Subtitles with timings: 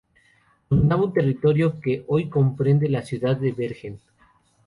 [0.67, 3.99] Dominaba un territorio que hoy comprende la ciudad de Bergen.